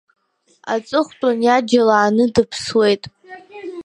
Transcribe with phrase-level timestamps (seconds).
[0.73, 3.03] Аҵыхәтәан иаџьал ааны дыԥсуеит.